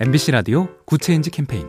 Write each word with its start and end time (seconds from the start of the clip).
MBC 0.00 0.32
라디오 0.32 0.66
Good 0.86 1.04
Change 1.04 1.30
캠페인 1.30 1.68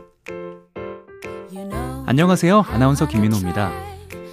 안녕하세요. 2.08 2.65
아나운서 2.70 3.08
김민호입니다. 3.08 3.71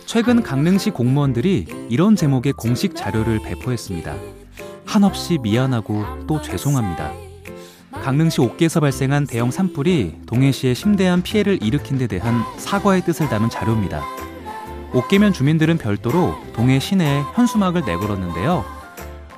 최근 0.06 0.42
강릉시 0.42 0.90
공무원들이 0.90 1.66
이런 1.90 2.16
제목의 2.16 2.54
공식 2.54 2.96
자료를 2.96 3.40
배포했습니다. 3.44 4.14
한없이 4.86 5.36
미안하고 5.42 6.26
또 6.26 6.40
죄송합니다. 6.40 7.12
강릉시 8.02 8.40
옥계에서 8.40 8.80
발생한 8.80 9.26
대형 9.26 9.50
산불이 9.50 10.20
동해시에 10.24 10.72
심대한 10.72 11.20
피해를 11.20 11.62
일으킨 11.62 11.98
데 11.98 12.06
대한 12.06 12.42
사과의 12.56 13.02
뜻을 13.02 13.28
담은 13.28 13.50
자료입니다. 13.50 14.02
옥계면 14.94 15.34
주민들은 15.34 15.76
별도로 15.76 16.34
동해 16.54 16.78
시내에 16.78 17.20
현수막을 17.34 17.82
내걸었는데요. 17.84 18.64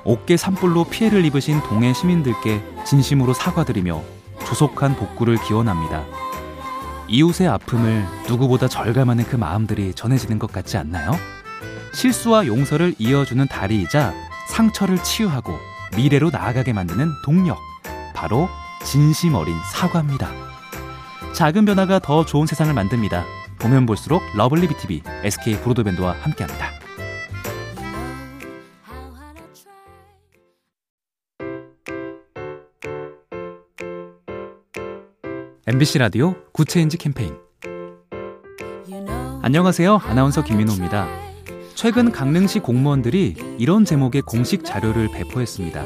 옥계 0.05 0.37
산불로 0.37 0.85
피해를 0.85 1.25
입으신 1.25 1.59
동해 1.63 1.93
시민들께 1.93 2.63
진심으로 2.85 3.33
사과드리며 3.33 4.14
조속한 4.45 4.95
복구를 4.95 5.37
기원합니다. 5.37 6.05
이웃의 7.07 7.47
아픔을 7.47 8.05
누구보다 8.27 8.67
절감하는 8.67 9.25
그 9.25 9.35
마음들이 9.35 9.93
전해지는 9.93 10.39
것 10.39 10.51
같지 10.51 10.77
않나요? 10.77 11.11
실수와 11.93 12.47
용서를 12.47 12.95
이어주는 12.97 13.47
다리이자 13.47 14.13
상처를 14.49 15.01
치유하고 15.03 15.57
미래로 15.95 16.29
나아가게 16.29 16.73
만드는 16.73 17.11
동력. 17.23 17.57
바로 18.13 18.49
진심 18.83 19.35
어린 19.35 19.55
사과입니다. 19.71 20.29
작은 21.33 21.65
변화가 21.65 21.99
더 21.99 22.25
좋은 22.25 22.47
세상을 22.47 22.73
만듭니다. 22.73 23.23
보면 23.59 23.85
볼수록 23.85 24.21
lovely 24.35 24.67
B 24.67 24.78
tv 24.78 25.01
SK 25.23 25.59
브로드밴드와 25.61 26.15
함께합니다. 26.21 26.84
MBC 35.67 35.97
라디오 35.97 36.35
Good 36.51 36.69
Change 36.69 36.97
캠페인 36.97 37.33
안녕하세요. 39.41 39.99
아나운서 40.03 40.43
김민호입니다. 40.43 41.07
최근 41.73 42.11
강릉시 42.11 42.59
공무원들이 42.59 43.55
이런 43.57 43.83
제목의 43.83 44.21
공식 44.21 44.63
자료를 44.63 45.09
배포했습니다. 45.11 45.83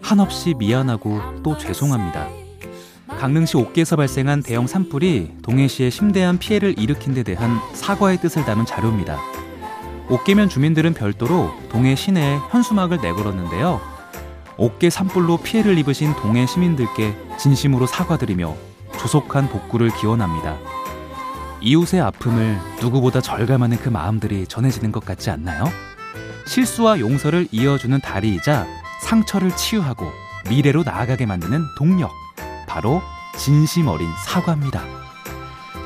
한없이 0.00 0.54
미안하고 0.54 1.20
또 1.42 1.58
죄송합니다. 1.58 2.26
강릉시 3.06 3.58
옥계에서 3.58 3.96
발생한 3.96 4.42
대형 4.42 4.66
산불이 4.66 5.32
동해시에 5.42 5.90
심대한 5.90 6.38
피해를 6.38 6.78
일으킨 6.78 7.12
데 7.12 7.22
대한 7.22 7.58
사과의 7.74 8.16
뜻을 8.16 8.46
담은 8.46 8.64
자료입니다. 8.64 9.18
옥계면 10.08 10.48
주민들은 10.48 10.94
별도로 10.94 11.52
동해 11.68 11.96
시내에 11.96 12.38
현수막을 12.50 13.02
내걸었는데요. 13.02 13.78
옥계 14.56 14.88
산불로 14.88 15.36
피해를 15.36 15.76
입으신 15.76 16.14
동해 16.14 16.46
시민들께 16.46 17.14
진심으로 17.38 17.86
사과드리며 17.86 18.71
조속한 19.02 19.48
복구를 19.48 19.90
기원합니다. 19.90 20.58
이웃의 21.60 22.00
아픔을 22.00 22.58
누구보다 22.80 23.20
절감하는 23.20 23.78
그 23.78 23.88
마음들이 23.88 24.46
전해지는 24.46 24.92
것 24.92 25.04
같지 25.04 25.30
않나요? 25.30 25.64
실수와 26.46 27.00
용서를 27.00 27.48
이어주는 27.50 28.00
다리이자 28.00 28.66
상처를 29.02 29.54
치유하고 29.56 30.06
미래로 30.48 30.84
나아가게 30.84 31.26
만드는 31.26 31.64
동력. 31.76 32.12
바로 32.68 33.02
진심 33.36 33.88
어린 33.88 34.08
사과입니다. 34.24 34.84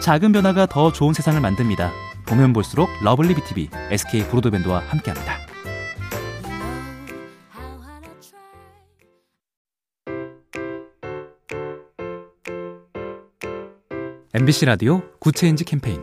작은 0.01 0.33
변화가 0.33 0.67
더 0.67 0.92
좋은 0.92 1.14
세상을 1.14 1.41
만듭니다. 1.41 1.91
보면 2.27 2.53
볼수록 2.53 2.91
lovely 3.02 3.34
B 3.34 3.47
tv 3.47 3.70
SK 3.91 4.25
브로드밴드와 4.28 4.83
함께합니다. 4.89 5.45
MBC 14.34 14.66
라디오 14.66 15.02
Good 15.20 15.38
Change 15.38 15.64
캠페인 15.64 16.02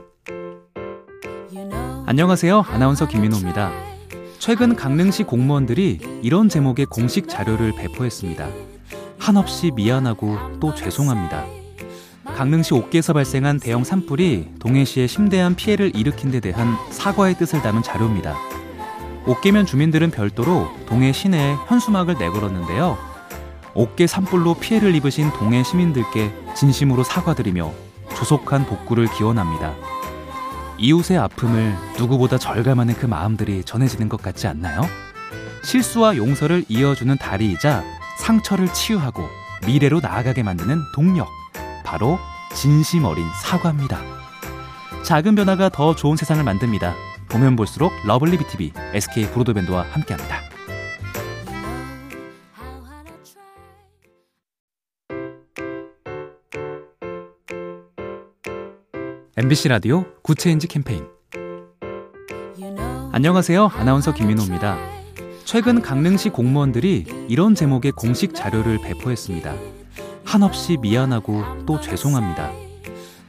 안녕하세요. 2.06 2.64
아나운서 2.68 3.08
김민호입니다. 3.08 3.72
최근 4.40 4.76
강릉시 4.76 5.24
공무원들이 5.24 6.22
이런 6.24 6.50
제목의 6.50 6.86
공식 6.88 7.28
자료를 7.28 7.74
배포했습니다. 7.76 8.48
한없이 9.20 9.72
미안하고 9.72 10.60
또 10.60 10.74
죄송합니다. 10.74 11.46
강릉시 12.24 12.74
옥계에서 12.74 13.14
발생한 13.14 13.60
대형 13.60 13.84
산불이 13.84 14.54
동해시에 14.60 15.06
심대한 15.08 15.56
피해를 15.56 15.96
일으킨 15.96 16.32
데 16.32 16.40
대한 16.40 16.76
사과의 16.92 17.36
뜻을 17.36 17.62
담은 17.62 17.84
자료입니다. 17.84 18.36
옥계면 19.26 19.66
주민들은 19.66 20.12
별도로 20.12 20.70
동해 20.88 21.12
시내에 21.12 21.56
현수막을 21.68 22.16
내걸었는데요. 22.18 22.98
옥계 23.76 24.08
산불로 24.08 24.56
피해를 24.56 24.96
입으신 24.96 25.32
동해 25.32 25.64
시민들께 25.64 26.34
진심으로 26.56 27.04
사과드리며 27.04 27.83
조속한 28.16 28.66
복구를 28.66 29.08
기원합니다. 29.08 29.74
이웃의 30.78 31.18
아픔을 31.18 31.76
누구보다 31.98 32.38
절감하는 32.38 32.96
그 32.96 33.06
마음들이 33.06 33.64
전해지는 33.64 34.10
것 34.10 34.22
같지 34.22 34.48
않나요? 34.48 34.82
실수와 35.64 36.18
용서를 36.18 36.66
이어주는 36.68 37.18
다리이자 37.18 37.84
상처를 38.20 38.72
치유하고 38.74 39.28
미래로 39.66 40.02
나아가게 40.02 40.44
만드는 40.44 40.82
동력. 40.94 41.28
바로 41.86 42.20
진심 42.54 43.06
어린 43.06 43.26
사과입니다. 43.42 44.00
작은 45.04 45.36
변화가 45.36 45.70
더 45.70 45.96
좋은 45.96 46.16
세상을 46.16 46.44
만듭니다. 46.44 46.94
보면 47.30 47.56
볼수록 47.56 47.92
lovely 48.06 48.38
B 48.38 48.50
tv 48.50 48.74
SK 48.94 49.32
브로드밴드와 49.32 49.86
함께합니다. 49.92 50.53
MBC 59.36 59.70
라디오 59.70 60.06
Good 60.22 60.40
Change 60.40 60.68
캠페인 60.68 61.08
안녕하세요. 63.12 63.72
아나운서 63.74 64.14
김민호입니다. 64.14 64.78
최근 65.44 65.82
강릉시 65.82 66.30
공무원들이 66.30 67.26
이런 67.30 67.56
제목의 67.56 67.94
공식 67.94 68.36
자료를 68.36 68.78
배포했습니다. 68.84 69.56
한없이 70.24 70.78
미안하고 70.78 71.66
또 71.66 71.82
죄송합니다. 71.82 72.52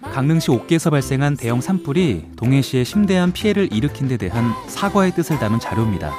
강릉시 0.03 0.51
옥계에서 0.51 0.91
발생한 0.91 1.39
대형 1.39 1.63
산불이 1.63 2.33
동해시에 2.37 2.85
심대한 2.85 3.33
피해를 3.33 3.73
일으킨 3.73 4.07
데 4.07 4.19
대한 4.19 4.53
사과의 4.69 5.13
뜻을 5.13 5.39
담은 5.39 5.59
자료입니다. 5.59 6.13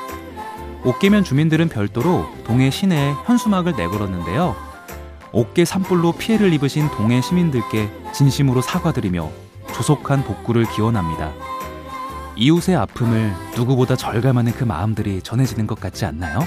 옥계면 0.84 1.24
주민들은 1.24 1.70
별도로 1.70 2.26
동해 2.44 2.72
시내에 2.72 3.14
현수막을 3.26 3.74
내걸었는데요. 3.78 4.56
옥계 5.32 5.64
산불로 5.64 6.14
피해를 6.14 6.54
입으신 6.54 6.90
동해 6.90 7.22
시민들께 7.22 7.88
진심으로 8.16 8.62
사과드리며 8.62 9.45
조속한 9.76 10.24
복구를 10.24 10.66
기원합니다. 10.66 11.34
이웃의 12.38 12.78
아픔을 12.78 13.34
누구보다 13.58 13.98
절감하는 13.98 14.54
그 14.54 14.64
마음들이 14.64 15.22
전해지는 15.22 15.68
것 15.68 15.80
같지 15.80 16.06
않나요? 16.06 16.40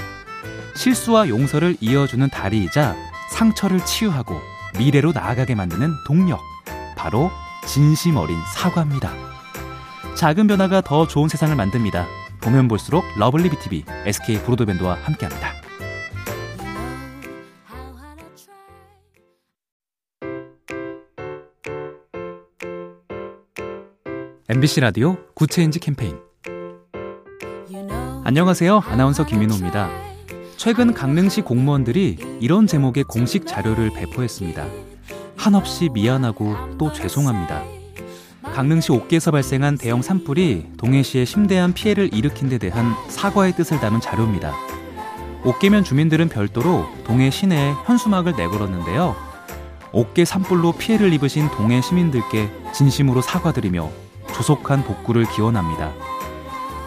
실수와 0.75 1.29
용서를 1.29 1.77
이어주는 1.79 2.27
다리이자 2.29 2.95
상처를 3.31 3.85
치유하고 3.85 4.35
미래로 4.79 5.11
나아가게 5.11 5.53
만드는 5.53 5.93
동력. 6.07 6.39
바로 6.97 7.29
진심 7.67 8.17
어린 8.17 8.35
사과입니다. 8.55 9.11
작은 10.15 10.47
변화가 10.47 10.81
더 10.81 11.07
좋은 11.07 11.29
세상을 11.29 11.55
만듭니다. 11.55 12.07
보면 12.41 12.67
볼수록 12.67 13.05
lovely 13.17 13.49
B 13.49 13.61
tv 13.61 13.85
SK 14.05 14.41
브로드밴드와 14.41 14.97
함께합니다. 15.03 15.58
MBC 24.51 24.79
라디오 24.79 25.15
Good 25.35 25.53
Change 25.53 25.79
캠페인 25.79 26.17
안녕하세요. 28.23 28.81
아나운서 28.83 29.23
김민호입니다. 29.23 29.91
최근 30.57 30.95
강릉시 30.95 31.41
공무원들이 31.41 32.17
이런 32.41 32.65
제목의 32.65 33.03
공식 33.03 33.45
자료를 33.45 33.91
배포했습니다. 33.93 34.65
한없이 35.37 35.89
미안하고 35.89 36.55
또 36.79 36.91
죄송합니다. 36.91 37.63
강릉시 38.41 38.91
옥계에서 38.91 39.29
발생한 39.29 39.77
대형 39.77 40.01
산불이 40.01 40.69
동해시에 40.77 41.25
심대한 41.25 41.71
피해를 41.71 42.11
일으킨 42.11 42.49
데 42.49 42.57
대한 42.57 42.95
사과의 43.07 43.53
뜻을 43.53 43.79
담은 43.79 44.01
자료입니다. 44.01 44.51
옥계면 45.43 45.83
주민들은 45.83 46.27
별도로 46.27 46.87
동해 47.03 47.29
시내에 47.29 47.73
현수막을 47.85 48.33
내걸었는데요. 48.35 49.15
옥계 49.91 50.25
산불로 50.25 50.71
피해를 50.71 51.13
입으신 51.13 51.49
동해 51.51 51.83
시민들께 51.83 52.49
진심으로 52.73 53.21
사과드리며 53.21 54.08
조속한 54.39 54.85
복구를 54.85 55.25
기원합니다. 55.25 55.91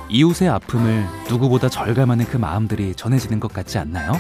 이웃의 0.09 0.49
아픔을 0.49 1.07
누구보다 1.29 1.69
절감하는 1.69 2.25
그 2.25 2.39
마음들이 2.39 2.95
전해지는 2.95 3.41
것 3.41 3.53
같지 3.53 3.77
않나요? 3.77 4.15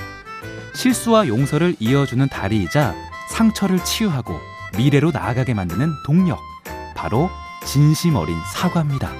실수와 0.74 1.26
용서를 1.28 1.74
이어주는 1.80 2.28
다리이자 2.28 2.94
상처를 3.30 3.82
치유하고 3.82 4.38
미래로 4.76 5.12
나아가게 5.12 5.54
만드는 5.54 5.92
동력. 6.04 6.38
바로 6.94 7.30
진심 7.64 8.16
어린 8.16 8.36
사과입니다. 8.52 9.10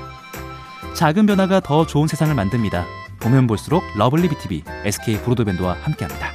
작은 0.94 1.24
변화가 1.24 1.60
더 1.60 1.86
좋은 1.86 2.06
세상을 2.06 2.34
만듭니다. 2.34 2.84
보면 3.18 3.46
볼수록 3.46 3.82
lovely 3.96 4.28
B 4.28 4.40
tv 4.40 4.62
SK 4.84 5.22
브로드밴드와 5.22 5.78
함께합니다. 5.80 6.31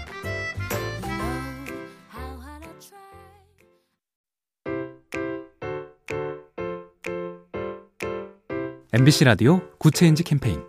MBC 8.97 9.25
라디오 9.25 9.61
Good 9.77 9.96
Change 9.96 10.23
캠페인 10.23 10.59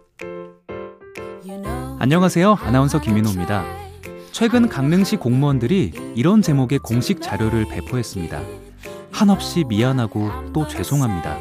안녕하세요. 1.98 2.58
아나운서 2.60 3.00
김민호입니다. 3.00 3.64
최근 4.32 4.68
강릉시 4.68 5.16
공무원들이 5.16 6.12
이런 6.14 6.42
제목의 6.42 6.80
공식 6.80 7.22
자료를 7.22 7.64
배포했습니다. 7.70 8.42
한없이 9.10 9.64
미안하고 9.66 10.30
또 10.52 10.68
죄송합니다. 10.68 11.38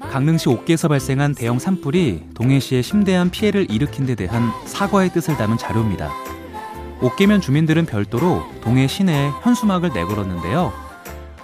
강릉시 0.00 0.48
옥계에서 0.48 0.88
발생한 0.88 1.36
대형 1.36 1.60
산불이 1.60 2.30
동해시에 2.34 2.82
심대한 2.82 3.30
피해를 3.30 3.70
일으킨 3.70 4.04
데 4.04 4.16
대한 4.16 4.50
사과의 4.66 5.10
뜻을 5.10 5.36
담은 5.36 5.58
자료입니다. 5.58 6.10
옥계면 7.02 7.40
주민들은 7.40 7.86
별도로 7.86 8.42
동해 8.62 8.88
시내에 8.88 9.28
현수막을 9.42 9.90
내걸었는데요. 9.94 10.72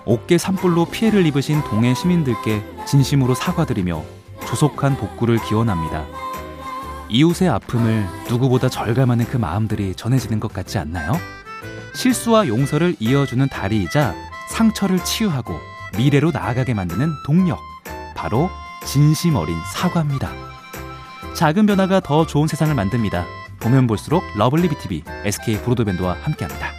옥계 0.07 0.39
산불로 0.39 0.87
피해를 0.87 1.25
입으신 1.25 1.63
동해 1.63 1.95
시민들께 1.95 2.65
진심으로 2.85 3.37
사과드리며 3.37 4.16
조속한 4.47 4.97
복구를 4.97 5.39
기원합니다. 5.39 6.07
이웃의 7.09 7.49
아픔을 7.49 8.07
누구보다 8.29 8.69
절감하는 8.69 9.27
그 9.27 9.37
마음들이 9.37 9.95
전해지는 9.95 10.41
것 10.41 10.53
같지 10.53 10.79
않나요? 10.79 11.13
실수와 11.95 12.49
용서를 12.49 12.97
이어주는 12.99 13.49
다리이자 13.49 14.15
상처를 14.51 15.03
치유하고 15.05 15.59
미래로 15.97 16.31
나아가게 16.31 16.75
만드는 16.75 17.13
동력. 17.25 17.59
바로 18.15 18.51
진심 18.85 19.37
어린 19.37 19.57
사과입니다. 19.73 20.31
작은 21.35 21.67
변화가 21.67 22.01
더 22.01 22.27
좋은 22.27 22.49
세상을 22.49 22.75
만듭니다. 22.75 23.25
보면 23.61 23.87
볼수록 23.87 24.23
lovely 24.37 24.69
B 24.69 24.80
tv 24.80 25.03
SK 25.25 25.59
브로드밴드와 25.63 26.17
함께합니다. 26.23 26.76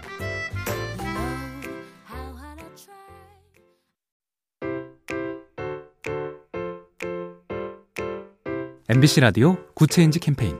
MBC 8.90 9.20
라디오 9.20 9.58
Good 9.74 9.92
Change 9.92 10.20
캠페인 10.22 10.56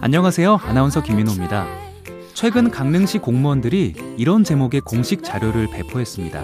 안녕하세요. 0.00 0.58
아나운서 0.62 1.02
김민호입니다. 1.02 1.66
최근 2.32 2.70
강릉시 2.70 3.18
공무원들이 3.18 4.14
이런 4.16 4.42
제목의 4.42 4.80
공식 4.80 5.22
자료를 5.22 5.68
배포했습니다. 5.70 6.42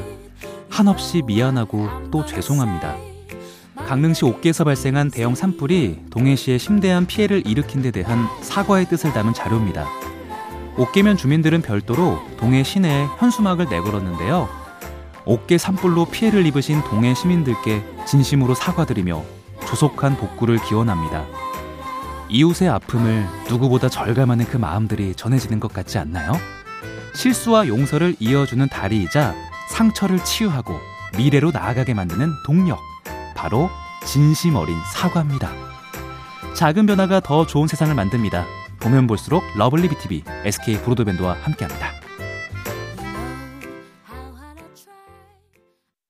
한없이 0.69 1.23
미안하고 1.23 1.89
또 2.11 2.27
죄송합니다. 2.27 2.95
강릉시 3.75 4.27
옥계에서 4.27 4.65
발생한 4.65 5.11
대형 5.11 5.35
산불이 5.35 6.01
동해시에 6.11 6.59
심대한 6.59 7.07
피해를 7.07 7.47
일으킨 7.47 7.81
데 7.81 7.91
대한 7.91 8.27
사과의 8.43 8.85
뜻을 8.85 9.15
담은 9.15 9.33
자료입니다. 9.33 9.87
옥계면 10.77 11.17
주민들은 11.17 11.63
별도로 11.63 12.21
동해 12.37 12.65
시내에 12.65 13.07
현수막을 13.19 13.71
내걸었는데요. 13.71 14.47
옥계 15.25 15.57
산불로 15.57 16.05
피해를 16.05 16.45
입으신 16.45 16.83
동해 16.83 17.15
시민들께 17.15 17.83
진심으로 18.07 18.55
사과드리며 18.55 19.40
조속한 19.67 20.17
복구를 20.17 20.59
기원합니다. 20.59 21.27
이웃의 22.29 22.69
아픔을 22.69 23.27
누구보다 23.49 23.89
절감하는 23.89 24.47
그 24.47 24.57
마음들이 24.57 25.15
전해지는 25.15 25.59
것 25.61 25.73
같지 25.73 25.99
않나요? 25.99 26.33
실수와 27.15 27.67
용서를 27.67 28.15
이어주는 28.21 28.69
다리이자 28.69 29.35
상처를 29.71 30.23
치유하고 30.25 30.79
미래로 31.17 31.51
나아가게 31.51 31.95
만드는 31.95 32.31
동력. 32.45 32.79
바로 33.35 33.69
진심 34.07 34.55
어린 34.57 34.77
사과입니다. 34.93 35.51
작은 36.55 36.87
변화가 36.87 37.21
더 37.21 37.47
좋은 37.47 37.67
세상을 37.67 37.95
만듭니다. 37.95 38.47
보면 38.81 39.07
볼수록 39.07 39.43
lovely 39.57 39.89
B 39.89 40.01
tv 40.01 40.25
SK 40.45 40.79
브로드밴드와 40.83 41.37
함께합니다. 41.43 41.90